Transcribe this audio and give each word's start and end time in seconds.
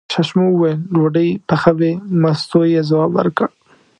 ششمو 0.13 0.47
وویل: 0.53 0.79
ډوډۍ 0.93 1.29
پخوې، 1.47 1.91
مستو 2.21 2.59
یې 2.73 2.81
ځواب 2.89 3.11
ورکړ. 3.15 3.47